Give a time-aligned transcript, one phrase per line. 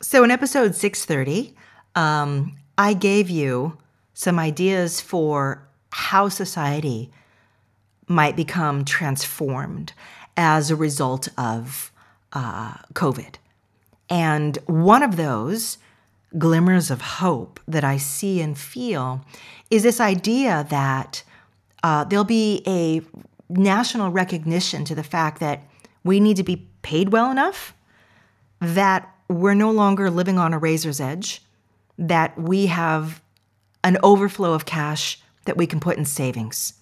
[0.00, 1.54] So in episode 630,
[1.96, 3.78] um, I gave you
[4.14, 7.10] some ideas for how society
[8.06, 9.92] might become transformed
[10.36, 11.90] as a result of
[12.32, 13.36] uh, COVID.
[14.08, 15.78] And one of those
[16.36, 19.24] glimmers of hope that I see and feel
[19.70, 21.24] is this idea that
[21.82, 23.02] uh, there'll be a
[23.48, 25.64] national recognition to the fact that
[26.04, 27.74] we need to be paid well enough,
[28.60, 31.42] that we're no longer living on a razor's edge,
[31.98, 33.20] that we have
[33.84, 36.74] an overflow of cash that we can put in savings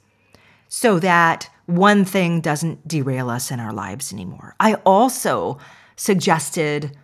[0.68, 4.54] so that one thing doesn't derail us in our lives anymore.
[4.60, 5.58] I also
[5.96, 6.96] suggested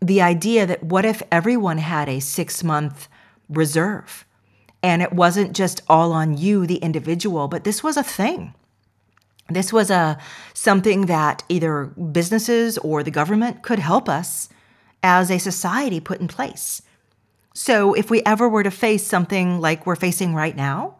[0.00, 3.08] the idea that what if everyone had a six month
[3.48, 4.24] reserve
[4.82, 8.54] and it wasn't just all on you, the individual, but this was a thing.
[9.48, 10.18] This was a
[10.54, 14.48] something that either businesses or the government could help us
[15.02, 16.82] as a society put in place.
[17.54, 20.96] So if we ever were to face something like we're facing right now,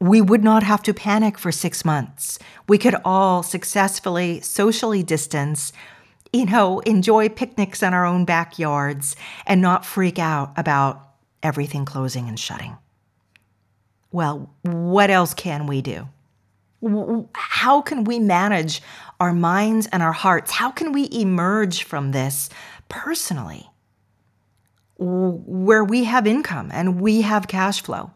[0.00, 2.38] we would not have to panic for 6 months.
[2.68, 5.72] We could all successfully socially distance,
[6.32, 11.08] you know, enjoy picnics in our own backyards and not freak out about
[11.42, 12.76] everything closing and shutting.
[14.12, 16.08] Well, what else can we do?
[17.34, 18.82] How can we manage
[19.20, 20.50] our minds and our hearts?
[20.50, 22.48] How can we emerge from this
[22.88, 23.68] personally?
[24.98, 28.12] Where we have income and we have cash flow,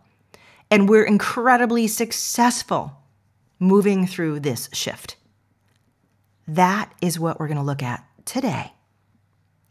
[0.70, 2.96] and we're incredibly successful
[3.58, 5.16] moving through this shift.
[6.48, 8.72] That is what we're going to look at today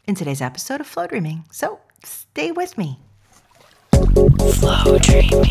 [0.04, 1.44] in today's episode of Flow Dreaming.
[1.50, 3.00] So stay with me.
[4.14, 5.44] Flow Dreaming.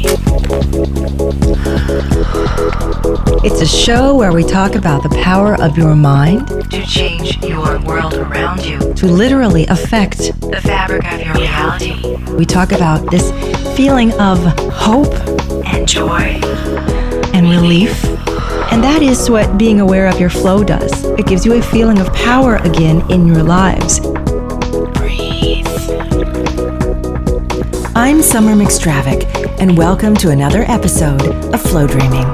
[3.41, 7.79] It's a show where we talk about the power of your mind to change your
[7.81, 12.17] world around you, to literally affect the fabric of your reality.
[12.33, 13.31] We talk about this
[13.77, 14.39] feeling of
[14.73, 15.13] hope
[15.65, 16.41] and joy
[17.33, 18.03] and relief.
[18.71, 21.05] And that is what being aware of your flow does.
[21.17, 23.99] It gives you a feeling of power again in your lives.
[28.01, 29.25] I'm Summer McStravick,
[29.59, 31.21] and welcome to another episode
[31.53, 32.31] of Flow Dreaming.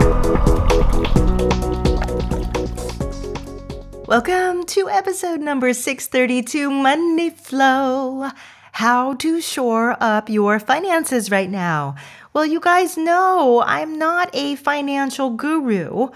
[4.06, 8.30] Welcome to episode number 632 Money Flow.
[8.74, 11.96] How to shore up your finances right now.
[12.34, 16.10] Well, you guys know I'm not a financial guru.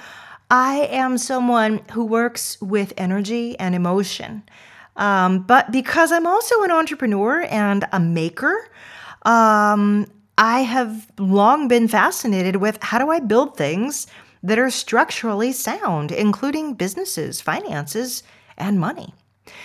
[0.52, 4.44] I am someone who works with energy and emotion.
[4.96, 8.70] Um, but because I'm also an entrepreneur and a maker,
[9.24, 10.06] um,
[10.38, 14.08] I have long been fascinated with how do I build things
[14.42, 18.24] that are structurally sound, including businesses, finances,
[18.58, 19.14] and money.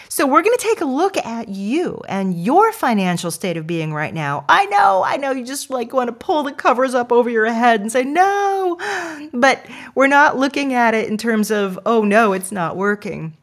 [0.08, 3.92] So, we're going to take a look at you and your financial state of being
[3.92, 4.44] right now.
[4.48, 7.52] I know, I know you just like want to pull the covers up over your
[7.52, 8.78] head and say, no,
[9.32, 9.64] but
[9.94, 13.36] we're not looking at it in terms of, oh no, it's not working.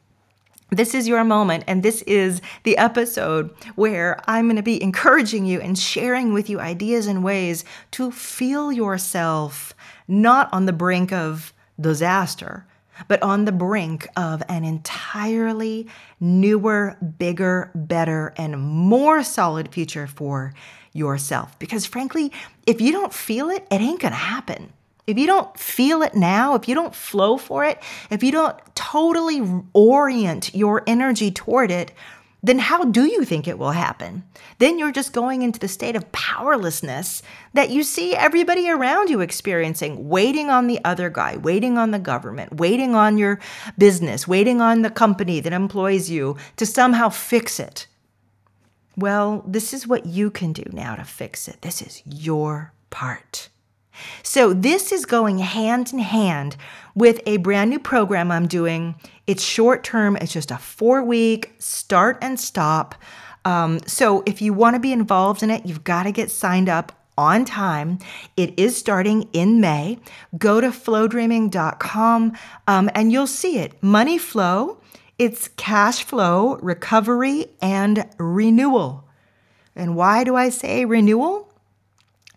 [0.73, 5.45] This is your moment, and this is the episode where I'm going to be encouraging
[5.45, 9.75] you and sharing with you ideas and ways to feel yourself
[10.07, 12.65] not on the brink of disaster,
[13.09, 15.87] but on the brink of an entirely
[16.21, 20.53] newer, bigger, better, and more solid future for
[20.93, 21.59] yourself.
[21.59, 22.31] Because frankly,
[22.65, 24.71] if you don't feel it, it ain't going to happen.
[25.07, 28.57] If you don't feel it now, if you don't flow for it, if you don't
[28.75, 29.41] totally
[29.73, 31.91] orient your energy toward it,
[32.43, 34.23] then how do you think it will happen?
[34.57, 37.21] Then you're just going into the state of powerlessness
[37.53, 41.99] that you see everybody around you experiencing, waiting on the other guy, waiting on the
[41.99, 43.39] government, waiting on your
[43.77, 47.85] business, waiting on the company that employs you to somehow fix it.
[48.97, 51.61] Well, this is what you can do now to fix it.
[51.61, 53.49] This is your part.
[54.23, 56.55] So, this is going hand in hand
[56.95, 58.95] with a brand new program I'm doing.
[59.27, 62.95] It's short term, it's just a four week start and stop.
[63.45, 66.69] Um, so, if you want to be involved in it, you've got to get signed
[66.69, 67.99] up on time.
[68.37, 69.99] It is starting in May.
[70.37, 72.37] Go to flowdreaming.com
[72.67, 73.81] um, and you'll see it.
[73.83, 74.79] Money flow,
[75.19, 79.07] it's cash flow, recovery, and renewal.
[79.75, 81.50] And why do I say renewal?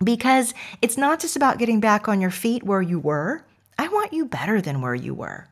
[0.04, 3.44] Because it's not just about getting back on your feet where you were.
[3.78, 5.48] I want you better than where you were.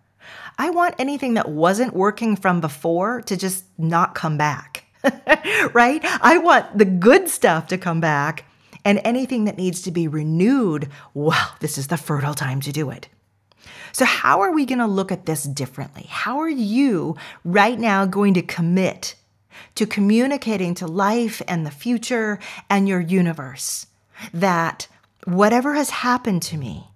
[0.59, 4.85] I want anything that wasn't working from before to just not come back,
[5.73, 6.01] right?
[6.23, 8.45] I want the good stuff to come back
[8.85, 10.89] and anything that needs to be renewed.
[11.15, 13.09] Well, this is the fertile time to do it.
[13.93, 16.07] So, how are we going to look at this differently?
[16.09, 19.15] How are you right now going to commit
[19.75, 22.39] to communicating to life and the future
[22.71, 23.87] and your universe
[24.33, 24.89] that
[25.25, 26.89] whatever has happened to me,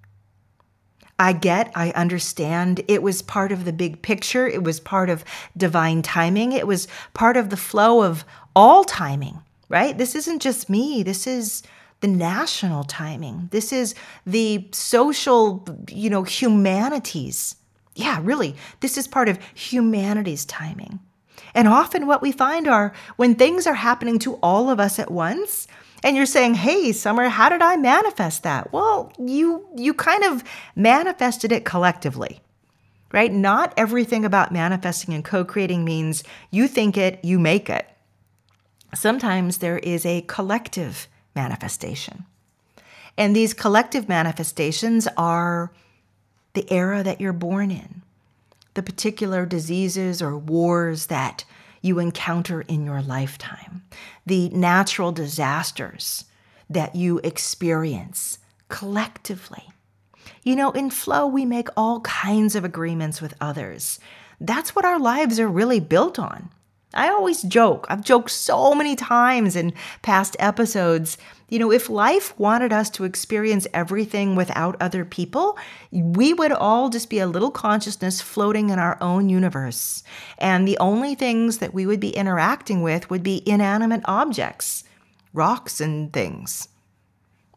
[1.19, 2.83] I get, I understand.
[2.89, 4.47] It was part of the big picture.
[4.47, 5.25] It was part of
[5.57, 6.53] divine timing.
[6.53, 8.25] It was part of the flow of
[8.55, 9.39] all timing,
[9.69, 9.97] right?
[9.97, 11.03] This isn't just me.
[11.03, 11.63] This is
[12.01, 13.49] the national timing.
[13.51, 13.95] This is
[14.27, 17.57] the social, you know, humanities.
[17.95, 21.01] Yeah, really, this is part of humanity's timing.
[21.55, 25.11] And often what we find are when things are happening to all of us at
[25.11, 25.67] once,
[26.03, 30.45] and you're saying, "Hey, Summer, how did I manifest that?" Well, you you kind of
[30.75, 32.41] manifested it collectively.
[33.13, 33.33] Right?
[33.33, 37.89] Not everything about manifesting and co-creating means you think it, you make it.
[38.95, 42.27] Sometimes there is a collective manifestation.
[43.17, 45.73] And these collective manifestations are
[46.55, 48.03] the era that you're born in,
[48.75, 51.45] the particular diseases or wars that
[51.87, 53.83] you encounter in your lifetime,
[54.27, 56.25] the natural disasters
[56.69, 58.39] that you experience
[58.69, 59.63] collectively.
[60.43, 63.99] You know, in flow, we make all kinds of agreements with others.
[64.41, 66.51] That's what our lives are really built on.
[66.95, 71.19] I always joke, I've joked so many times in past episodes.
[71.49, 75.59] You know, if life wanted us to experience everything without other people,
[75.91, 80.03] we would all just be a little consciousness floating in our own universe.
[80.39, 84.85] And the only things that we would be interacting with would be inanimate objects,
[85.33, 86.69] rocks and things.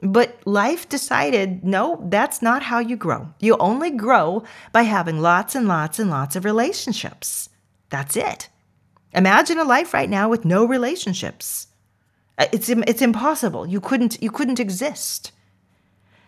[0.01, 3.33] But life decided no, that's not how you grow.
[3.39, 7.49] You only grow by having lots and lots and lots of relationships.
[7.89, 8.49] That's it.
[9.13, 11.67] Imagine a life right now with no relationships.
[12.37, 13.65] Uh, it's, it's impossible.
[13.65, 15.31] You couldn't, you couldn't exist.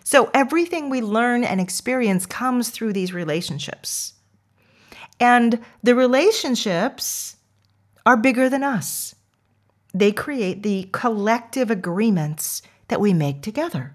[0.04, 4.14] So everything we learn and experience comes through these relationships.
[5.20, 7.38] And the relationships
[8.06, 9.16] are bigger than us.
[9.94, 13.94] They create the collective agreements that we make together.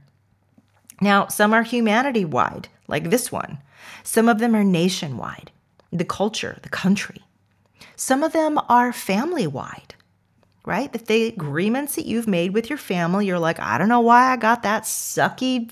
[1.01, 3.59] Now, some are humanity wide, like this one.
[4.03, 5.51] Some of them are nationwide,
[5.91, 7.23] the culture, the country.
[7.97, 9.95] Some of them are family wide,
[10.65, 10.91] right?
[10.93, 14.33] If the agreements that you've made with your family, you're like, I don't know why
[14.33, 15.71] I got that sucky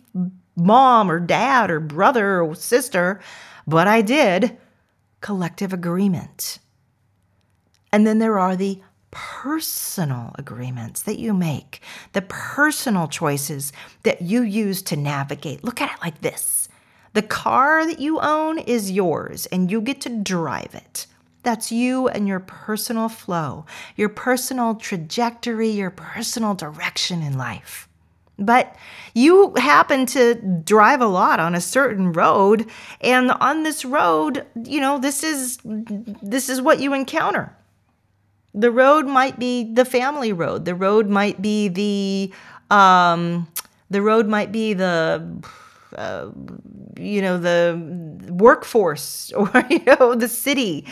[0.56, 3.20] mom or dad or brother or sister,
[3.66, 4.56] but I did.
[5.20, 6.58] Collective agreement.
[7.92, 8.80] And then there are the
[9.10, 11.80] personal agreements that you make,
[12.12, 13.72] the personal choices
[14.02, 15.62] that you use to navigate.
[15.62, 16.68] Look at it like this
[17.12, 21.06] the car that you own is yours, and you get to drive it.
[21.44, 27.88] That's you and your personal flow, your personal trajectory, your personal direction in life.
[28.36, 28.74] But
[29.14, 32.68] you happen to drive a lot on a certain road
[33.00, 37.54] and on this road, you know, this is this is what you encounter.
[38.52, 40.64] The road might be the family road.
[40.64, 42.32] The road might be the
[42.74, 43.46] um
[43.90, 45.42] the road might be the
[45.96, 46.30] uh,
[46.98, 47.80] you know the
[48.30, 50.86] workforce or you know the city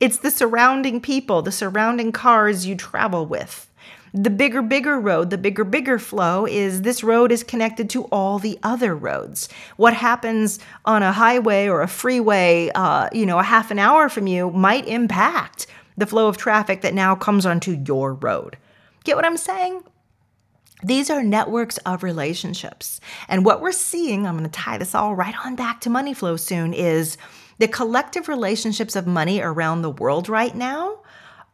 [0.00, 3.70] it's the surrounding people, the surrounding cars you travel with.
[4.12, 8.40] The bigger, bigger road, the bigger, bigger flow is this road is connected to all
[8.40, 9.48] the other roads.
[9.76, 14.08] What happens on a highway or a freeway, uh, you know, a half an hour
[14.08, 18.56] from you might impact the flow of traffic that now comes onto your road.
[19.04, 19.84] Get what I'm saying?
[20.82, 23.00] These are networks of relationships.
[23.28, 26.14] And what we're seeing, I'm going to tie this all right on back to money
[26.14, 27.18] flow soon, is
[27.60, 30.98] the collective relationships of money around the world right now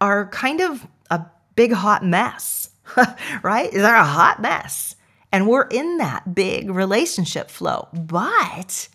[0.01, 1.21] are kind of a
[1.57, 2.71] big hot mess,
[3.43, 3.73] right?
[3.73, 4.95] They're a hot mess.
[5.33, 7.89] And we're in that big relationship flow.
[7.93, 8.89] But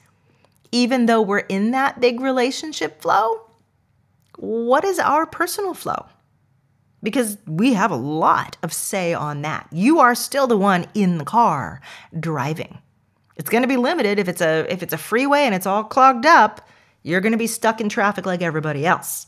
[0.71, 3.41] even though we're in that big relationship flow,
[4.37, 6.05] what is our personal flow?
[7.03, 9.67] Because we have a lot of say on that.
[9.73, 11.81] You are still the one in the car
[12.17, 12.77] driving.
[13.35, 15.83] It's going to be limited if it's a if it's a freeway and it's all
[15.83, 16.69] clogged up
[17.03, 19.27] you're going to be stuck in traffic like everybody else.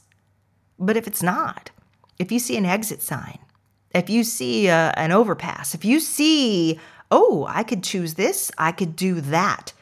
[0.80, 1.72] But if it's not,
[2.20, 3.40] if you see an exit sign,
[3.94, 6.80] if you see a, uh, an overpass, if you see,
[7.12, 9.74] oh, I could choose this, I could do that,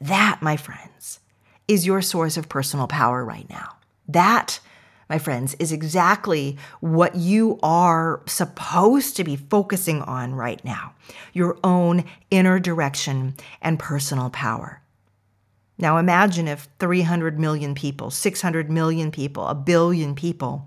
[0.00, 1.20] that, my friends,
[1.66, 3.76] is your source of personal power right now.
[4.06, 4.60] That,
[5.08, 10.94] my friends, is exactly what you are supposed to be focusing on right now
[11.32, 14.80] your own inner direction and personal power.
[15.78, 20.66] Now imagine if 300 million people, 600 million people, a billion people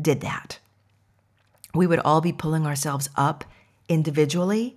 [0.00, 0.58] did that.
[1.74, 3.44] We would all be pulling ourselves up
[3.88, 4.76] individually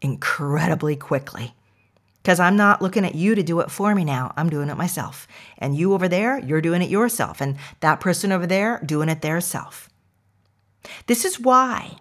[0.00, 1.54] incredibly quickly.
[2.22, 4.32] Because I'm not looking at you to do it for me now.
[4.36, 5.26] I'm doing it myself.
[5.56, 7.40] And you over there, you're doing it yourself.
[7.40, 9.88] And that person over there, doing it their self.
[11.06, 11.98] This is why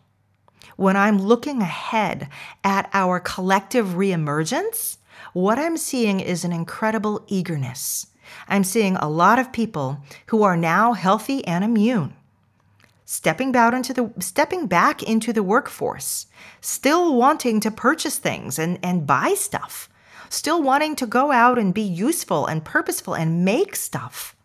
[0.76, 2.30] when I'm looking ahead
[2.64, 4.97] at our collective reemergence,
[5.38, 8.08] what I'm seeing is an incredible eagerness.
[8.48, 12.16] I'm seeing a lot of people who are now healthy and immune
[13.06, 16.26] stepping back into the stepping back into the workforce,
[16.60, 19.90] still wanting to purchase things and, and buy stuff,
[20.30, 24.36] still wanting to go out and be useful and purposeful and make stuff.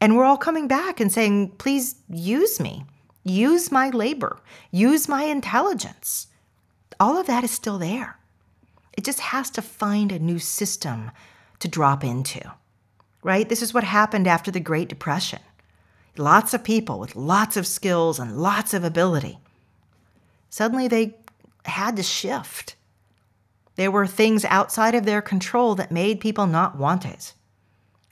[0.00, 2.84] And we're all coming back and saying, please use me.
[3.22, 4.40] Use my labor.
[4.72, 6.26] Use my intelligence.
[6.98, 8.18] All of that is still there.
[8.92, 11.10] It just has to find a new system
[11.60, 12.52] to drop into,
[13.22, 13.48] right?
[13.48, 15.40] This is what happened after the Great Depression.
[16.16, 19.38] Lots of people with lots of skills and lots of ability.
[20.50, 21.16] Suddenly they
[21.64, 22.76] had to shift.
[23.76, 27.32] There were things outside of their control that made people not want it,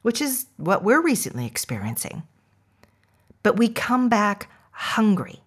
[0.00, 2.22] which is what we're recently experiencing.
[3.42, 5.40] But we come back hungry.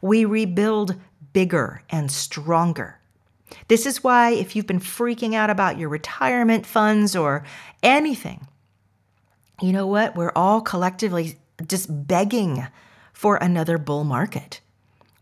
[0.00, 0.94] We rebuild
[1.32, 2.99] bigger and stronger.
[3.68, 7.44] This is why, if you've been freaking out about your retirement funds or
[7.82, 8.46] anything,
[9.60, 10.16] you know what?
[10.16, 12.66] We're all collectively just begging
[13.12, 14.60] for another bull market.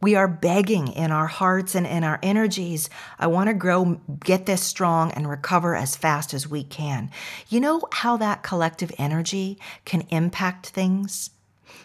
[0.01, 2.89] We are begging in our hearts and in our energies.
[3.19, 7.11] I want to grow, get this strong, and recover as fast as we can.
[7.49, 11.31] You know how that collective energy can impact things?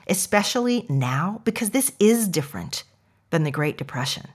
[0.07, 2.83] Especially now, because this is different
[3.31, 4.27] than the Great Depression.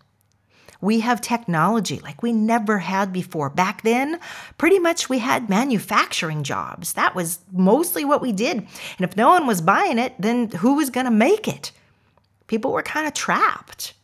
[0.80, 3.50] We have technology like we never had before.
[3.50, 4.20] Back then,
[4.58, 6.92] pretty much we had manufacturing jobs.
[6.92, 8.58] That was mostly what we did.
[8.58, 8.68] And
[9.00, 11.72] if no one was buying it, then who was going to make it?
[12.46, 13.94] People were kind of trapped.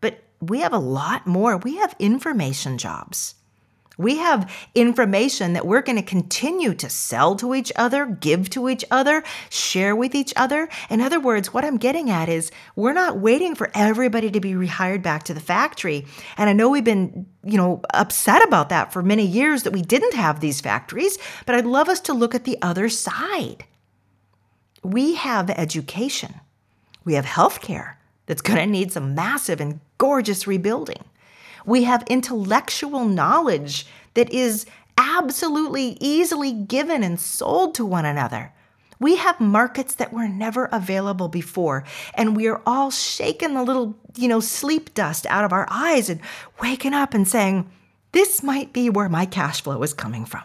[0.00, 1.56] But we have a lot more.
[1.56, 3.36] We have information jobs.
[3.98, 8.68] We have information that we're going to continue to sell to each other, give to
[8.68, 10.68] each other, share with each other.
[10.88, 14.52] In other words, what I'm getting at is we're not waiting for everybody to be
[14.52, 16.06] rehired back to the factory.
[16.38, 19.82] And I know we've been, you know, upset about that for many years that we
[19.82, 23.64] didn't have these factories, but I'd love us to look at the other side.
[24.82, 26.40] We have education.
[27.04, 27.94] We have healthcare
[28.26, 31.04] that's going to need some massive and gorgeous rebuilding.
[31.64, 34.66] We have intellectual knowledge that is
[34.96, 38.52] absolutely easily given and sold to one another.
[38.98, 41.82] We have markets that were never available before,
[42.14, 46.08] and we are all shaking the little, you know, sleep dust out of our eyes
[46.08, 46.20] and
[46.60, 47.68] waking up and saying,
[48.12, 50.44] This might be where my cash flow is coming from.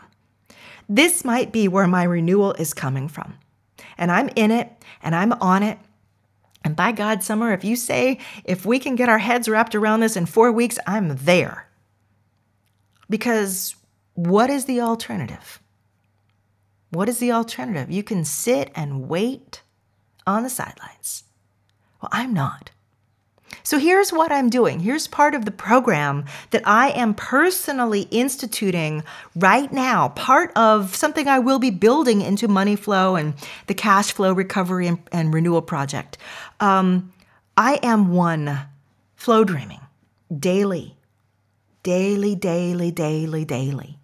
[0.90, 3.36] This might be where my renewal is coming from.
[3.98, 4.72] And I'm in it
[5.04, 5.78] and I'm on it
[6.68, 10.02] and by God, Summer, if you say, if we can get our heads wrapped around
[10.02, 11.70] this in four weeks, I'm there.
[13.10, 13.78] Because
[14.16, 15.62] what is the alternative?
[16.90, 17.90] What is the alternative?
[17.90, 19.62] You can sit and wait
[20.26, 21.24] on the sidelines.
[22.02, 22.72] Well, I'm not.
[23.68, 24.80] So here's what I'm doing.
[24.80, 29.04] Here's part of the program that I am personally instituting
[29.36, 33.34] right now, part of something I will be building into Money Flow and
[33.66, 36.18] the Cash Flow Recovery and, and Renewal Project.
[36.62, 37.12] Um,
[37.58, 38.58] I am one
[39.18, 39.82] flow dreaming
[40.40, 40.96] daily,
[41.84, 44.00] daily, daily, daily, daily.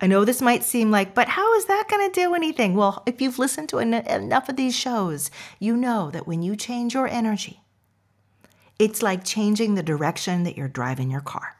[0.00, 2.76] I know this might seem like, but how is that going to do anything?
[2.76, 6.54] Well, if you've listened to en- enough of these shows, you know that when you
[6.54, 7.64] change your energy,
[8.78, 11.56] it's like changing the direction that you're driving your car.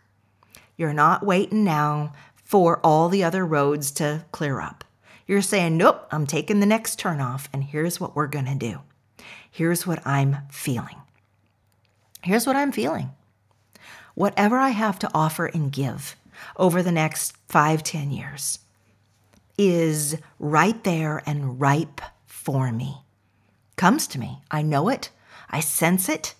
[0.77, 4.85] You're not waiting now for all the other roads to clear up.
[5.27, 8.81] You're saying, nope, I'm taking the next turn off, and here's what we're to do.
[9.51, 10.97] Here's what I'm feeling.
[12.23, 13.11] Here's what I'm feeling.
[14.15, 16.17] Whatever I have to offer and give
[16.57, 18.59] over the next five, ten years
[19.59, 22.99] is right there and ripe for me.
[23.77, 24.39] Comes to me.
[24.51, 25.11] I know it.
[25.51, 26.35] I sense it.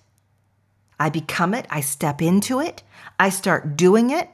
[0.99, 2.83] I become it, I step into it,
[3.19, 4.29] I start doing it.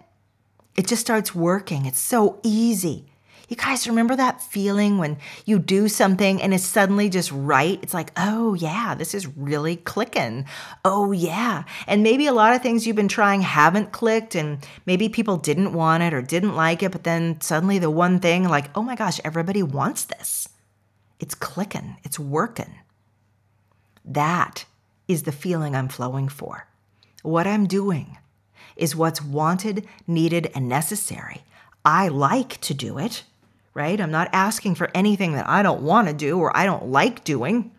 [0.76, 1.86] It just starts working.
[1.86, 3.12] It's so easy.
[3.52, 7.78] You guys remember that feeling when you do something and it's suddenly just right?
[7.82, 10.46] It's like, oh yeah, this is really clicking.
[10.86, 11.64] Oh yeah.
[11.86, 15.74] And maybe a lot of things you've been trying haven't clicked and maybe people didn't
[15.74, 18.94] want it or didn't like it, but then suddenly the one thing, like, oh my
[18.94, 20.48] gosh, everybody wants this.
[21.20, 22.78] It's clicking, it's working.
[24.02, 24.64] That
[25.12, 26.66] is the feeling I'm flowing for.
[27.22, 28.18] What I'm doing
[28.76, 31.42] is what's wanted, needed, and necessary.
[31.84, 33.24] I like to do it,
[33.74, 34.00] right?
[34.00, 37.24] I'm not asking for anything that I don't want to do or I don't like
[37.24, 37.72] doing.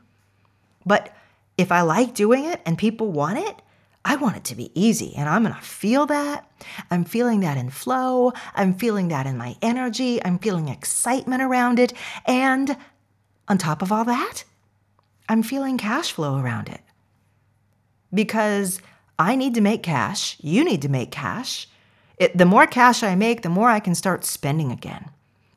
[0.86, 1.16] But
[1.58, 3.62] if I like doing it and people want it,
[4.06, 6.50] I want it to be easy and I'm going to feel that.
[6.92, 8.34] I'm feeling that in flow.
[8.54, 10.24] I'm feeling that in my energy.
[10.24, 11.94] I'm feeling excitement around it.
[12.26, 12.78] And
[13.48, 14.44] on top of all that,
[15.30, 16.82] I'm feeling cash flow around it.
[18.14, 18.80] Because
[19.20, 20.38] I need to make cash.
[20.42, 21.68] You need to make cash.
[22.18, 25.10] It, the more cash I make, the more I can start spending again.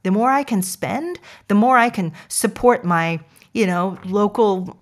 [0.03, 3.21] The more I can spend, the more I can support my,
[3.53, 4.79] you know, local,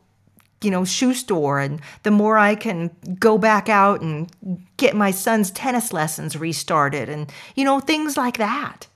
[0.61, 4.31] you know, shoe store, and the more I can go back out and
[4.77, 8.87] get my son's tennis lessons restarted, and you know, things like that.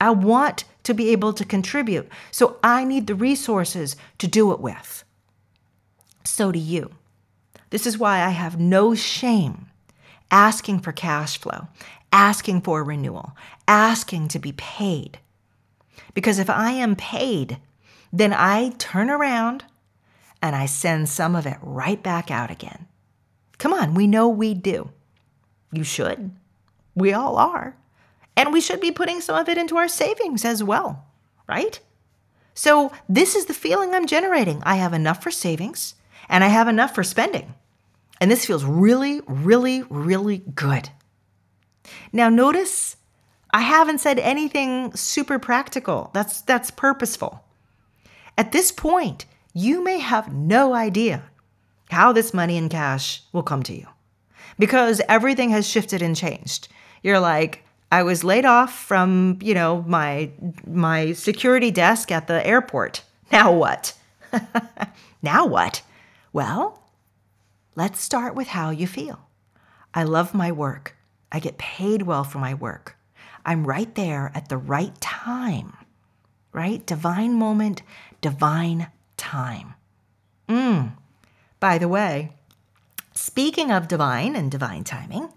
[0.00, 4.60] I want to be able to contribute, so I need the resources to do it
[4.60, 5.04] with.
[6.24, 6.92] So do you.
[7.72, 9.70] This is why I have no shame
[10.30, 11.68] asking for cash flow,
[12.12, 13.34] asking for renewal,
[13.66, 15.18] asking to be paid.
[16.12, 17.56] Because if I am paid,
[18.12, 19.64] then I turn around
[20.42, 22.88] and I send some of it right back out again.
[23.56, 24.90] Come on, we know we do.
[25.72, 26.30] You should.
[26.94, 27.74] We all are.
[28.36, 31.06] And we should be putting some of it into our savings as well,
[31.48, 31.80] right?
[32.52, 34.62] So, this is the feeling I'm generating.
[34.62, 35.94] I have enough for savings
[36.28, 37.54] and I have enough for spending.
[38.22, 40.90] And this feels really, really, really good.
[42.12, 42.96] Now, notice
[43.50, 46.08] I haven't said anything super practical.
[46.14, 47.44] That's, that's purposeful.
[48.38, 51.24] At this point, you may have no idea
[51.90, 53.88] how this money in cash will come to you
[54.56, 56.68] because everything has shifted and changed.
[57.02, 60.30] You're like, I was laid off from, you know, my
[60.64, 63.02] my security desk at the airport.
[63.32, 63.94] Now what?
[65.22, 65.82] now what?
[66.32, 66.81] Well,
[67.74, 69.28] let's start with how you feel.
[69.94, 70.96] I love my work.
[71.30, 72.96] I get paid well for my work.
[73.44, 75.76] I'm right there at the right time,
[76.52, 76.84] right?
[76.86, 77.82] Divine moment,
[78.20, 79.74] divine time.
[80.48, 80.92] Mm.
[81.58, 82.32] By the way,
[83.14, 85.32] speaking of divine and divine timing,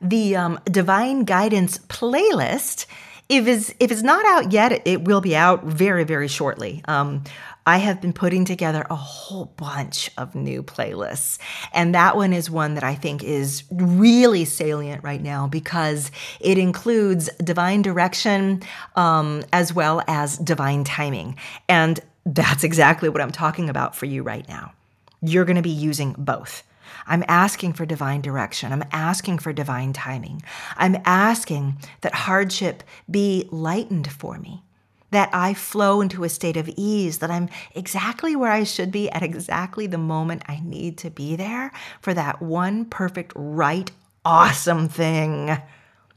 [0.00, 2.86] the um, divine guidance playlist
[3.28, 6.82] if it's if it's not out yet, it will be out very very shortly.
[6.86, 7.24] Um,
[7.68, 11.38] I have been putting together a whole bunch of new playlists.
[11.72, 16.58] And that one is one that I think is really salient right now because it
[16.58, 18.62] includes divine direction
[18.94, 21.36] um, as well as divine timing.
[21.68, 24.72] And that's exactly what I'm talking about for you right now.
[25.20, 26.62] You're going to be using both.
[27.06, 28.72] I'm asking for divine direction.
[28.72, 30.42] I'm asking for divine timing.
[30.76, 34.62] I'm asking that hardship be lightened for me
[35.10, 39.08] that I flow into a state of ease, that I'm exactly where I should be
[39.10, 43.90] at exactly the moment I need to be there for that one perfect, right,
[44.24, 45.56] awesome thing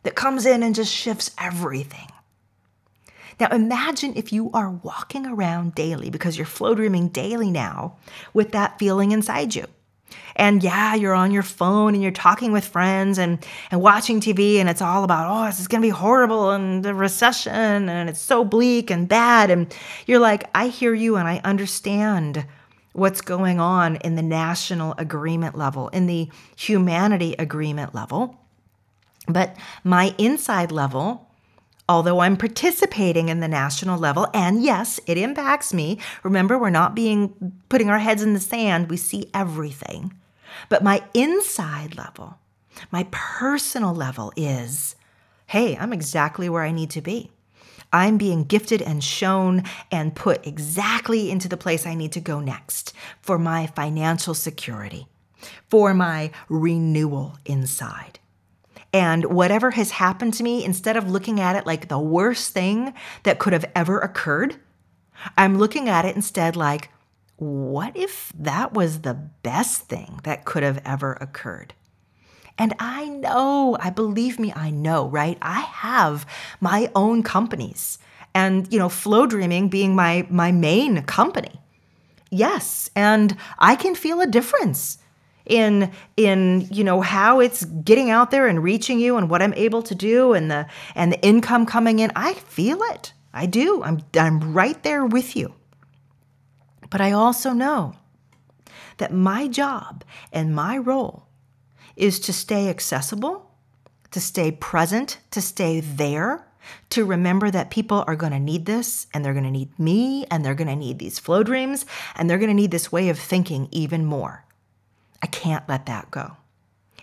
[0.04, 2.08] that comes in and just shifts everything.
[3.40, 7.96] Now, imagine if you are walking around daily because you're flow dreaming daily now
[8.34, 9.66] with that feeling inside you.
[10.36, 14.56] And yeah, you're on your phone and you're talking with friends and, and watching TV,
[14.56, 18.10] and it's all about, oh, this is going to be horrible and the recession and
[18.10, 19.50] it's so bleak and bad.
[19.50, 19.74] And
[20.06, 22.46] you're like, I hear you and I understand
[22.94, 28.40] what's going on in the national agreement level, in the humanity agreement level.
[29.28, 31.29] But my inside level,
[31.90, 36.00] although I'm participating in the national level, and yes, it impacts me.
[36.24, 40.14] Remember, we're not being putting our heads in the sand, we see everything.
[40.70, 42.38] But my inside level,
[42.92, 44.96] my personal level is
[45.48, 47.32] hey, I'm exactly where I need to be.
[47.92, 52.40] I'm being gifted and shown and put exactly into the place I need to go
[52.40, 55.08] next for my financial security,
[55.68, 58.19] for my renewal inside.
[58.92, 62.94] And whatever has happened to me, instead of looking at it like the worst thing
[63.24, 64.56] that could have ever occurred,
[65.38, 66.90] I'm looking at it instead like,
[67.38, 71.74] what if that was the best thing that could have ever occurred?
[72.58, 75.38] And I know, I believe me, I know, right?
[75.42, 76.26] I have
[76.60, 78.00] my own companies
[78.34, 81.62] and, you know, Flow Dreaming being my my main company.
[82.30, 85.00] Yes, and I can feel a difference
[85.50, 89.54] in in you know how it's getting out there and reaching you and what I'm
[89.56, 92.12] able to do and the and the income coming in.
[92.16, 93.12] I feel it.
[93.34, 93.84] I do.
[93.84, 95.54] I'm I'm right there with you.
[96.90, 97.96] But I also know
[98.98, 101.28] that my job and my role
[101.96, 103.52] is to stay accessible,
[104.12, 106.48] to stay present, to stay there,
[106.90, 110.26] to remember that people are going to need this and they're going to need me
[110.32, 111.86] and they're going to need these flow dreams
[112.16, 114.46] and they're going to need this way of thinking even more.
[115.22, 116.38] I can't let that go.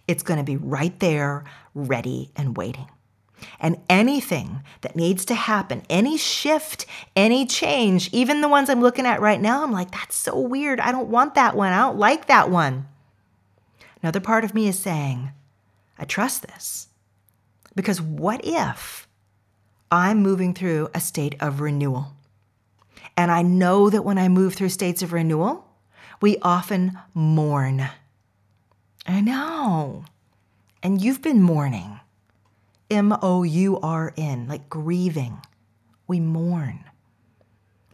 [0.09, 2.89] It's going to be right there, ready and waiting.
[3.61, 9.07] And anything that needs to happen, any shift, any change, even the ones I'm looking
[9.07, 10.81] at right now, I'm like, that's so weird.
[10.81, 11.73] I don't want that one.
[11.73, 12.87] I don't like that one.
[14.03, 15.31] Another part of me is saying,
[15.99, 16.89] I trust this.
[17.75, 19.07] Because what if
[19.91, 22.15] I'm moving through a state of renewal?
[23.17, 25.67] And I know that when I move through states of renewal,
[26.21, 27.89] we often mourn.
[29.07, 30.05] I know.
[30.83, 32.01] And you've been mourning.
[32.91, 35.39] M O U R N, like grieving.
[36.07, 36.85] We mourn.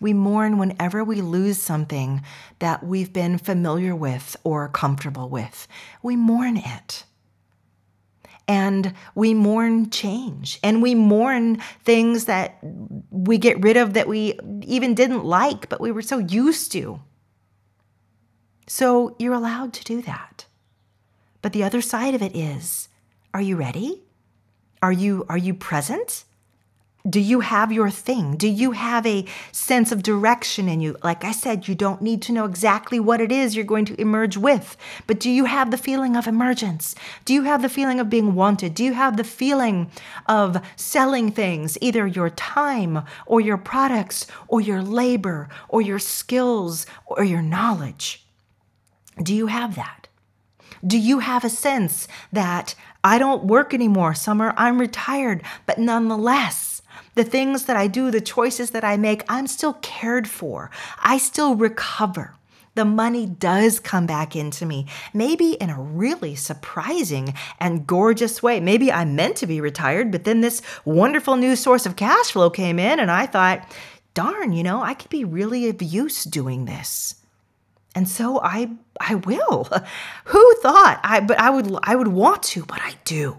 [0.01, 2.23] We mourn whenever we lose something
[2.59, 5.69] that we've been familiar with or comfortable with.
[6.03, 7.05] We mourn it.
[8.49, 12.59] And we mourn change and we mourn things that
[13.11, 17.01] we get rid of that we even didn't like, but we were so used to.
[18.67, 20.47] So you're allowed to do that.
[21.43, 22.89] But the other side of it is
[23.35, 24.03] are you ready?
[24.83, 26.25] Are you, are you present?
[27.09, 28.37] Do you have your thing?
[28.37, 30.97] Do you have a sense of direction in you?
[31.03, 34.01] Like I said, you don't need to know exactly what it is you're going to
[34.01, 34.77] emerge with,
[35.09, 36.95] but do you have the feeling of emergence?
[37.25, 38.75] Do you have the feeling of being wanted?
[38.75, 39.91] Do you have the feeling
[40.27, 46.87] of selling things, either your time or your products or your labor or your skills
[47.07, 48.25] or your knowledge?
[49.21, 50.02] Do you have that?
[50.85, 56.83] Do you have a sense that I don't work anymore, Summer, I'm retired, but nonetheless,
[57.15, 60.71] the things that I do, the choices that I make, I'm still cared for.
[61.01, 62.35] I still recover.
[62.75, 68.61] The money does come back into me, maybe in a really surprising and gorgeous way.
[68.61, 72.49] Maybe I meant to be retired, but then this wonderful new source of cash flow
[72.49, 73.71] came in, and I thought,
[74.15, 77.22] darn, you know, I could be really of use doing this.
[77.95, 79.69] And so I I will.
[80.27, 83.39] Who thought I but I would I would want to, but I do.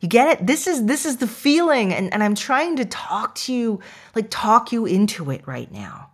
[0.00, 0.46] You get it?
[0.46, 3.80] This is this is the feeling and, and I'm trying to talk to you,
[4.14, 6.10] like talk you into it right now.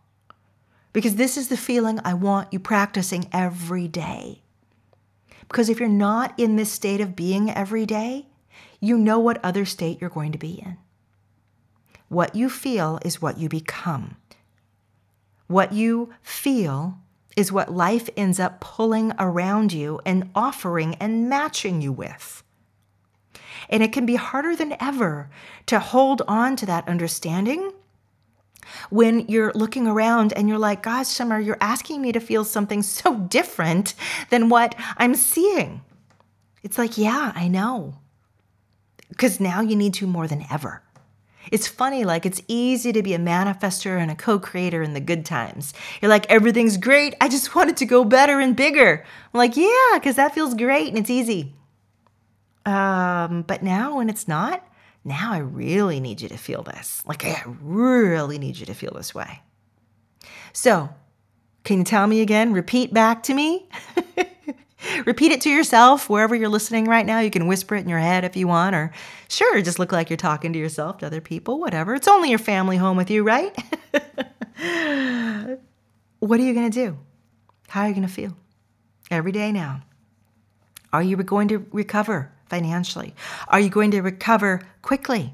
[0.92, 4.42] Because this is the feeling I want you practicing every day.
[5.48, 8.26] Because if you're not in this state of being every day,
[8.80, 10.76] you know what other state you're going to be in.
[12.08, 14.16] What you feel is what you become.
[15.46, 16.98] What you feel
[17.36, 22.42] is what life ends up pulling around you and offering and matching you with.
[23.68, 25.30] And it can be harder than ever
[25.66, 27.72] to hold on to that understanding
[28.90, 32.82] when you're looking around and you're like, gosh, Summer, you're asking me to feel something
[32.82, 33.94] so different
[34.30, 35.82] than what I'm seeing.
[36.62, 37.96] It's like, yeah, I know.
[39.08, 40.82] Because now you need to more than ever.
[41.50, 45.00] It's funny, like it's easy to be a manifester and a co creator in the
[45.00, 45.74] good times.
[46.00, 47.14] You're like, everything's great.
[47.20, 49.04] I just want it to go better and bigger.
[49.34, 51.54] I'm like, yeah, because that feels great and it's easy.
[52.64, 54.64] Um, but now when it's not,
[55.04, 57.02] now I really need you to feel this.
[57.06, 59.42] Like, I really need you to feel this way.
[60.52, 60.90] So,
[61.64, 62.52] can you tell me again?
[62.52, 63.68] Repeat back to me.
[65.06, 67.20] Repeat it to yourself wherever you're listening right now.
[67.20, 68.92] You can whisper it in your head if you want, or
[69.28, 71.94] sure, just look like you're talking to yourself, to other people, whatever.
[71.94, 73.56] It's only your family home with you, right?
[76.18, 76.98] what are you going to do?
[77.68, 78.36] How are you going to feel?
[79.10, 79.82] Every day now.
[80.92, 82.32] Are you going to recover?
[82.52, 83.14] financially?
[83.48, 85.32] Are you going to recover quickly?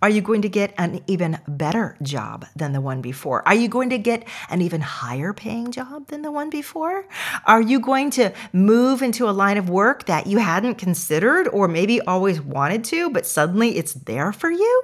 [0.00, 3.46] Are you going to get an even better job than the one before?
[3.46, 7.06] Are you going to get an even higher paying job than the one before?
[7.46, 11.68] Are you going to move into a line of work that you hadn't considered or
[11.68, 14.82] maybe always wanted to, but suddenly it's there for you?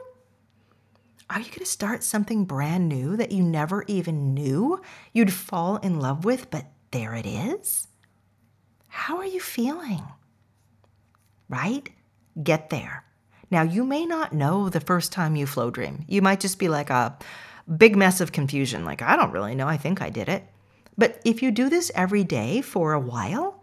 [1.31, 4.81] Are you going to start something brand new that you never even knew
[5.13, 7.87] you'd fall in love with, but there it is?
[8.89, 10.03] How are you feeling?
[11.49, 11.89] right?
[12.43, 13.05] Get there.
[13.51, 16.05] Now, you may not know the first time you flow dream.
[16.07, 17.17] You might just be like a
[17.77, 19.69] big mess of confusion, like, I don't really know.
[19.69, 20.45] I think I did it.
[20.97, 23.63] But if you do this every day for a while,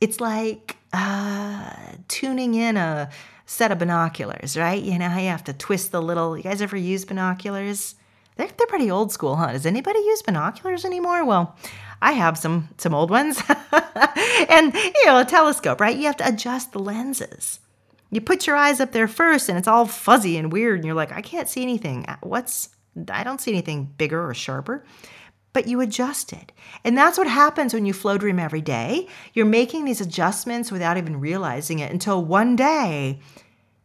[0.00, 1.72] it's like uh,
[2.08, 3.10] tuning in a
[3.46, 4.82] set of binoculars, right?
[4.82, 6.36] You know you have to twist the little.
[6.36, 7.96] You guys ever use binoculars?
[8.36, 9.52] They're, they're pretty old school, huh?
[9.52, 11.24] Does anybody use binoculars anymore?
[11.24, 11.56] Well,
[12.00, 13.42] I have some some old ones.
[14.48, 15.96] and you know, a telescope, right?
[15.96, 17.60] You have to adjust the lenses.
[18.12, 20.94] You put your eyes up there first and it's all fuzzy and weird and you're
[20.94, 22.04] like, I can't see anything.
[22.06, 22.68] Uh, what's
[23.10, 24.84] I don't see anything bigger or sharper.
[25.54, 26.52] But you adjust it.
[26.84, 29.08] And that's what happens when you flow dream every day.
[29.32, 33.18] You're making these adjustments without even realizing it until one day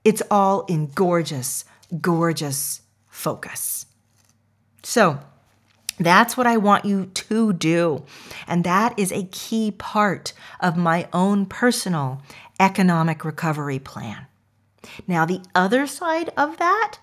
[0.03, 1.63] it's all in gorgeous,
[2.01, 3.85] gorgeous focus.
[4.83, 5.19] So,
[5.99, 8.05] that's what I want you to do.
[8.45, 12.21] And that is a key part of my own personal
[12.59, 14.27] economic recovery plan.
[15.07, 16.99] Now, the other side of that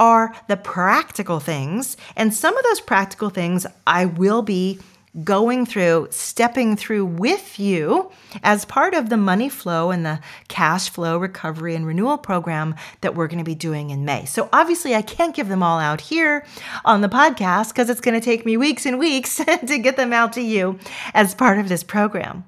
[0.00, 1.96] are the practical things.
[2.16, 4.80] And some of those practical things I will be
[5.24, 8.10] going through, stepping through with you
[8.42, 13.14] as part of the money flow and the cash flow recovery and renewal program that
[13.14, 14.26] we're going to be doing in May.
[14.26, 16.44] So, obviously, I can't give them all out here
[16.84, 20.12] on the podcast because it's going to take me weeks and weeks to get them
[20.12, 20.78] out to you
[21.14, 22.44] as part of this program.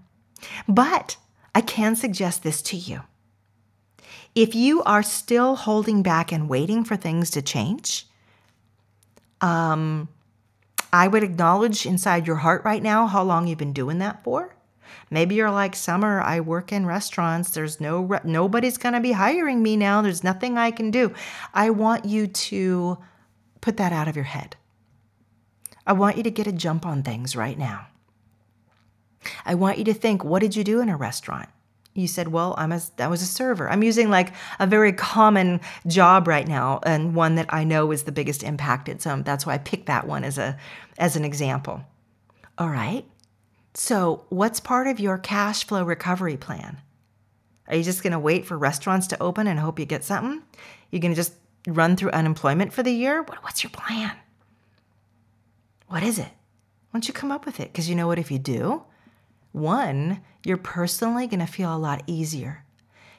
[0.68, 1.16] But
[1.54, 3.02] I can suggest this to you.
[4.34, 8.06] If you are still holding back and waiting for things to change,
[9.40, 10.08] um,
[10.92, 14.54] I would acknowledge inside your heart right now how long you've been doing that for.
[15.10, 16.20] Maybe you're like Summer.
[16.20, 17.50] I work in restaurants.
[17.50, 20.02] There's no re- nobody's going to be hiring me now.
[20.02, 21.12] There's nothing I can do.
[21.54, 22.98] I want you to
[23.60, 24.56] put that out of your head.
[25.86, 27.86] I want you to get a jump on things right now.
[29.44, 31.48] I want you to think, what did you do in a restaurant?
[31.94, 33.68] You said, well, I'm a, I was a server.
[33.68, 38.04] I'm using like a very common job right now and one that I know is
[38.04, 39.02] the biggest impacted.
[39.02, 40.56] So that's why I picked that one as a
[40.98, 41.82] as an example.
[42.58, 43.04] All right.
[43.74, 46.78] So, what's part of your cash flow recovery plan?
[47.68, 50.42] Are you just going to wait for restaurants to open and hope you get something?
[50.90, 51.34] You're going to just
[51.68, 53.22] run through unemployment for the year?
[53.22, 54.12] What, what's your plan?
[55.86, 56.24] What is it?
[56.24, 57.72] Why don't you come up with it?
[57.72, 58.82] Because you know what, if you do,
[59.52, 62.64] one, you're personally going to feel a lot easier.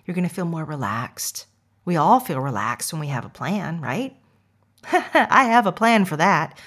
[0.05, 1.45] You're going to feel more relaxed.
[1.85, 4.15] We all feel relaxed when we have a plan, right?
[4.91, 6.59] I have a plan for that,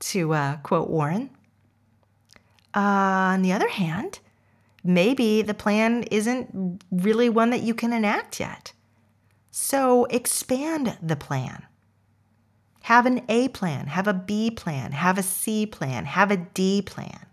[0.00, 1.30] to uh, quote Warren.
[2.74, 4.20] Uh, on the other hand,
[4.84, 8.72] maybe the plan isn't really one that you can enact yet.
[9.50, 11.64] So expand the plan.
[12.82, 16.82] Have an A plan, have a B plan, have a C plan, have a D
[16.82, 17.26] plan.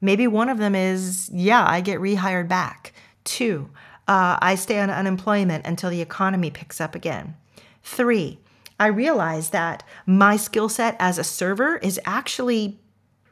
[0.00, 2.92] Maybe one of them is, yeah, I get rehired back.
[3.24, 3.70] Two,
[4.06, 7.36] uh, I stay on unemployment until the economy picks up again.
[7.82, 8.38] Three,
[8.80, 12.78] I realize that my skill set as a server is actually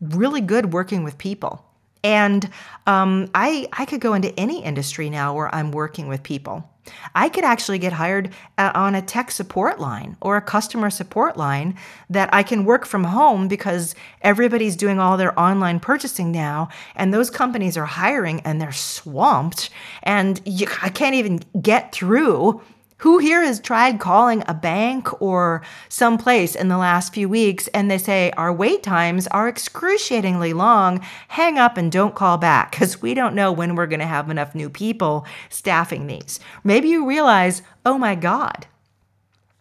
[0.01, 1.65] really good working with people.
[2.03, 2.51] And
[2.87, 6.71] um, I, I could go into any industry now where I'm working with people.
[7.15, 11.37] I could actually get hired uh, on a tech support line or a customer support
[11.37, 11.77] line
[12.11, 17.13] that I can work from home because everybody's doing all their online purchasing now, and
[17.13, 19.71] those companies are hiring and they're swamped,
[20.03, 22.61] and you, I can't even get through
[22.99, 27.91] who here has tried calling a bank or someplace in the last few weeks and
[27.91, 31.05] they say our wait times are excruciatingly long?
[31.29, 34.31] Hang up and don't call back because we don't know when we're going to have
[34.31, 36.41] enough new people staffing these.
[36.65, 38.67] Maybe you realize, oh my God,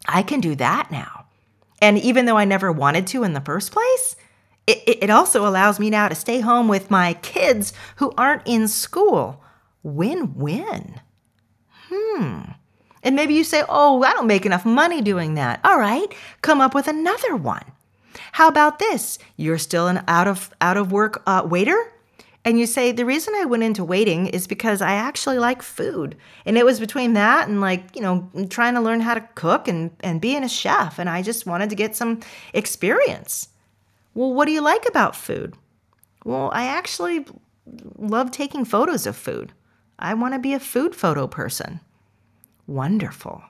[0.07, 1.25] I can do that now.
[1.81, 4.15] And even though I never wanted to in the first place,
[4.65, 8.67] it, it also allows me now to stay home with my kids who aren't in
[8.67, 9.43] school.
[9.83, 11.01] Win win.
[11.89, 12.41] Hmm.
[13.05, 15.59] And maybe you say, oh, I don't make enough money doing that.
[15.63, 17.63] All right, come up with another one.
[18.31, 19.19] How about this?
[19.37, 21.93] You're still an out of out of work uh, waiter,
[22.43, 26.17] and you say the reason I went into waiting is because I actually like food,
[26.45, 29.67] and it was between that and like you know trying to learn how to cook
[29.67, 32.21] and and being a chef, and I just wanted to get some
[32.53, 33.49] experience.
[34.15, 35.55] Well, what do you like about food?
[36.23, 37.25] Well, I actually
[37.97, 39.51] love taking photos of food.
[39.99, 41.81] I want to be a food photo person.
[42.67, 43.43] Wonderful.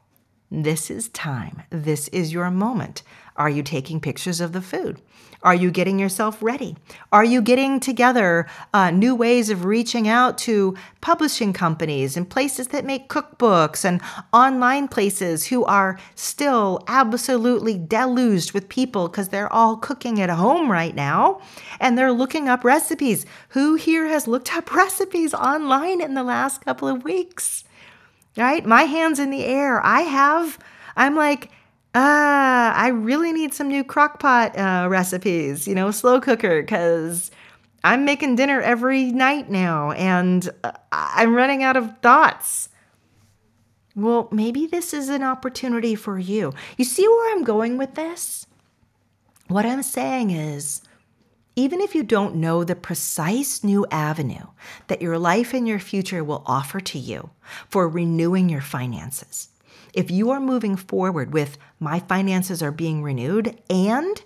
[0.52, 1.64] This is time.
[1.70, 3.02] This is your moment.
[3.36, 5.02] Are you taking pictures of the food?
[5.42, 6.78] Are you getting yourself ready?
[7.12, 12.70] Are you getting together uh, new ways of reaching out to publishing companies and places
[12.70, 14.02] that make cookbooks and
[14.32, 20.72] online places who are still absolutely deluged with people because they're all cooking at home
[20.72, 21.42] right now
[21.80, 23.26] and they're looking up recipes?
[23.50, 27.65] Who here has looked up recipes online in the last couple of weeks?
[28.38, 28.66] Right?
[28.66, 29.86] My hands in the air.
[29.86, 30.60] I have,
[30.96, 31.52] I'm like,
[31.94, 37.32] ah, I really need some new crock pot uh, recipes, you know, slow cooker, because
[37.84, 42.70] I'm making dinner every night now and uh, I'm running out of thoughts.
[43.96, 46.54] Well, maybe this is an opportunity for you.
[46.78, 48.46] You see where I'm going with this?
[49.48, 50.82] What I'm saying is,
[51.56, 54.48] even if you don't know the precise new avenue
[54.88, 57.30] that your life and your future will offer to you
[57.70, 59.50] for renewing your finances,
[59.94, 64.24] if you are moving forward with my finances are being renewed and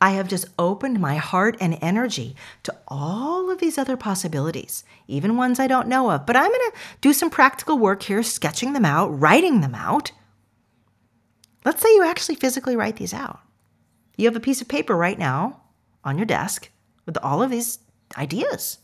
[0.00, 5.36] I have just opened my heart and energy to all of these other possibilities, even
[5.36, 6.26] ones I don't know of.
[6.26, 10.12] But I'm going to do some practical work here, sketching them out, writing them out.
[11.64, 13.40] Let's say you actually physically write these out.
[14.16, 15.63] You have a piece of paper right now
[16.04, 16.70] on your desk
[17.06, 17.78] with all of these
[18.16, 18.78] ideas.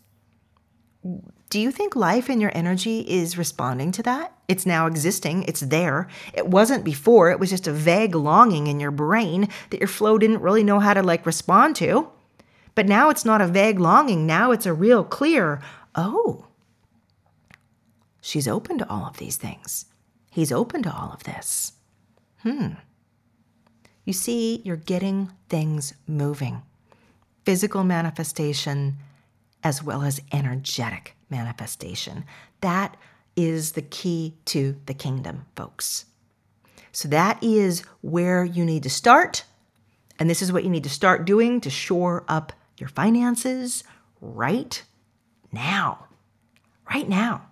[1.50, 4.32] Do you think life and your energy is responding to that?
[4.48, 6.08] It's now existing, it's there.
[6.34, 10.18] It wasn't before, it was just a vague longing in your brain that your flow
[10.18, 12.08] didn't really know how to like respond to.
[12.74, 15.60] But now it's not a vague longing, now it's a real clear,
[15.94, 16.46] oh,
[18.20, 19.86] she's open to all of these things.
[20.30, 21.72] He's open to all of this.
[22.42, 22.74] Hmm.
[24.04, 26.62] You see, you're getting things moving
[27.44, 28.96] physical manifestation
[29.62, 32.24] as well as energetic manifestation.
[32.60, 32.96] That
[33.36, 36.06] is the key to the kingdom, folks.
[36.92, 39.44] So that is where you need to start.
[40.18, 43.84] And this is what you need to start doing to shore up your finances
[44.20, 44.82] right
[45.52, 46.06] now.
[46.90, 47.46] Right now.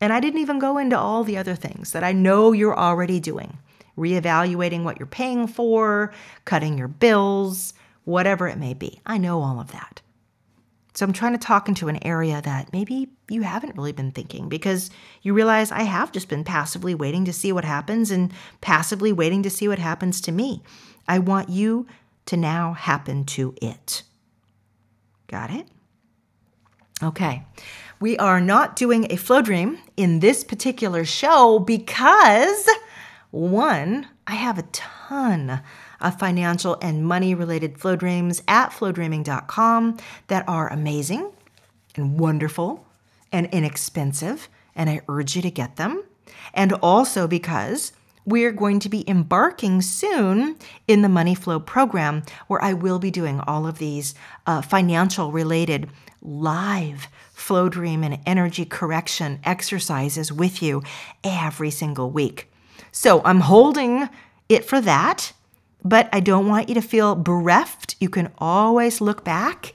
[0.00, 3.20] And I didn't even go into all the other things that I know you're already
[3.20, 3.58] doing
[3.96, 6.12] reevaluating what you're paying for,
[6.44, 9.00] cutting your bills, whatever it may be.
[9.06, 10.00] I know all of that.
[10.94, 14.48] So I'm trying to talk into an area that maybe you haven't really been thinking
[14.48, 14.90] because
[15.22, 19.42] you realize I have just been passively waiting to see what happens and passively waiting
[19.44, 20.62] to see what happens to me.
[21.08, 21.86] I want you
[22.26, 24.02] to now happen to it.
[25.28, 25.66] Got it?
[27.02, 27.46] Okay.
[27.98, 32.68] We are not doing a flow dream in this particular show because
[33.30, 35.62] one, I have a ton
[36.02, 39.96] of financial and money related flow dreams at flowdreaming.com
[40.28, 41.30] that are amazing
[41.96, 42.86] and wonderful
[43.30, 46.02] and inexpensive, and I urge you to get them.
[46.54, 47.92] And also because
[48.24, 53.10] we're going to be embarking soon in the Money Flow program, where I will be
[53.10, 54.14] doing all of these
[54.46, 55.88] uh, financial related
[56.20, 60.82] live flow dream and energy correction exercises with you
[61.24, 62.50] every single week.
[62.92, 64.08] So I'm holding
[64.48, 65.32] it for that
[65.84, 67.96] but I don't want you to feel bereft.
[68.00, 69.74] You can always look back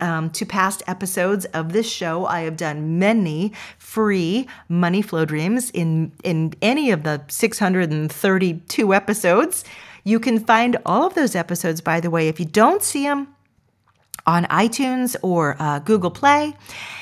[0.00, 2.26] um, to past episodes of this show.
[2.26, 9.64] I have done many free money flow dreams in, in any of the 632 episodes.
[10.04, 12.28] You can find all of those episodes, by the way.
[12.28, 13.28] If you don't see them,
[14.26, 16.54] on iTunes or uh, Google Play.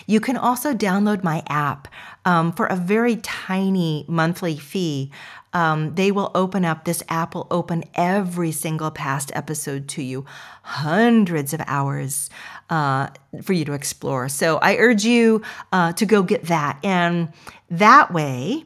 [0.06, 1.88] You can also download my app
[2.24, 5.10] um, for a very tiny monthly fee
[5.52, 10.26] um, they will open up, this app will open every single past episode to you,
[10.62, 12.28] hundreds of hours
[12.68, 13.08] uh,
[13.42, 14.28] for you to explore.
[14.28, 16.78] So I urge you uh, to go get that.
[16.84, 17.32] And
[17.70, 18.64] that way,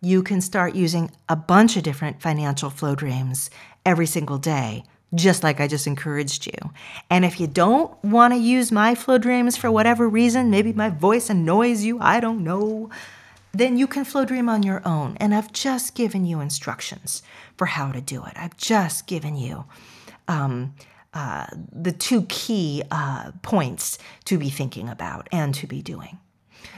[0.00, 3.50] you can start using a bunch of different financial flow dreams
[3.84, 4.84] every single day
[5.14, 6.70] just like I just encouraged you.
[7.10, 10.90] And if you don't want to use my flow dreams for whatever reason, maybe my
[10.90, 12.90] voice annoys you, I don't know,
[13.52, 15.16] then you can flow dream on your own.
[15.18, 17.22] And I've just given you instructions
[17.56, 18.32] for how to do it.
[18.36, 19.64] I've just given you
[20.28, 20.74] um,
[21.14, 26.18] uh, the two key uh, points to be thinking about and to be doing.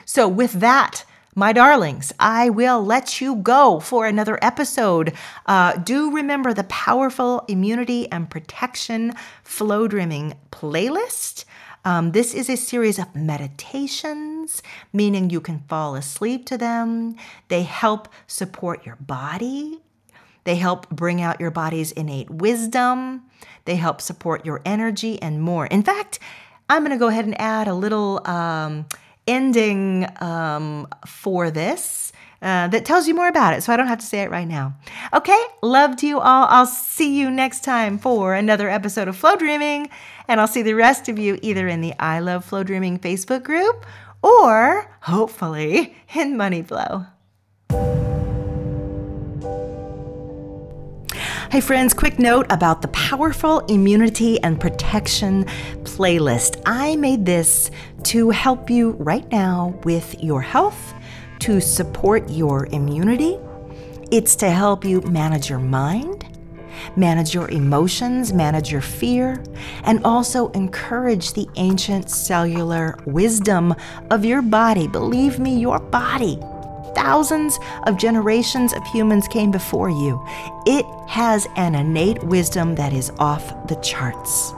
[0.04, 1.04] So, with that,
[1.38, 5.12] my darlings, I will let you go for another episode.
[5.46, 11.44] Uh, do remember the powerful immunity and protection flow dreaming playlist.
[11.84, 17.14] Um, this is a series of meditations, meaning you can fall asleep to them.
[17.46, 19.78] They help support your body.
[20.42, 23.22] They help bring out your body's innate wisdom.
[23.64, 25.66] They help support your energy and more.
[25.66, 26.18] In fact,
[26.68, 28.86] I'm going to go ahead and add a little um,
[29.28, 32.12] ending um, for this.
[32.40, 34.46] Uh, that tells you more about it, so I don't have to say it right
[34.46, 34.72] now.
[35.12, 36.46] Okay, love to you all.
[36.48, 39.90] I'll see you next time for another episode of Flow Dreaming,
[40.28, 43.42] and I'll see the rest of you either in the I Love Flow Dreaming Facebook
[43.42, 43.84] group
[44.22, 47.06] or hopefully in Money Flow.
[51.50, 55.44] Hey, friends, quick note about the powerful immunity and protection
[55.82, 56.60] playlist.
[56.66, 57.70] I made this
[58.04, 60.94] to help you right now with your health
[61.40, 63.38] to support your immunity,
[64.10, 66.26] it's to help you manage your mind,
[66.96, 69.42] manage your emotions, manage your fear,
[69.84, 73.74] and also encourage the ancient cellular wisdom
[74.10, 74.88] of your body.
[74.88, 76.38] Believe me, your body.
[76.94, 80.24] Thousands of generations of humans came before you.
[80.66, 84.52] It has an innate wisdom that is off the charts.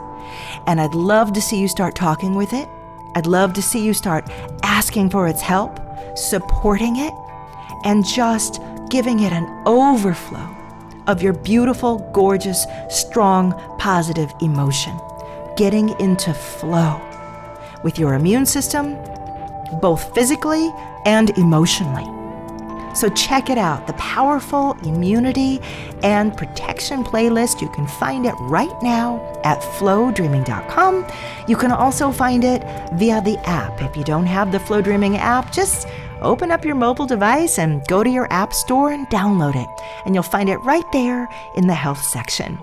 [0.66, 2.68] And I'd love to see you start talking with it.
[3.14, 4.30] I'd love to see you start
[4.62, 5.80] asking for its help
[6.14, 7.14] supporting it,
[7.84, 10.56] and just giving it an overflow
[11.06, 14.98] of your beautiful, gorgeous, strong, positive emotion.
[15.56, 17.00] Getting into flow
[17.82, 18.96] with your immune system,
[19.80, 20.70] both physically
[21.04, 22.19] and emotionally.
[22.94, 25.60] So check it out the powerful immunity
[26.02, 27.60] and protection playlist.
[27.60, 31.06] You can find it right now at flowdreaming.com.
[31.48, 32.62] You can also find it
[32.94, 33.80] via the app.
[33.82, 35.86] If you don't have the Flow Dreaming app, just
[36.20, 39.68] open up your mobile device and go to your app store and download it.
[40.04, 42.58] And you'll find it right there in the health section.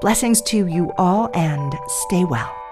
[0.00, 2.63] Blessings to you all and stay well.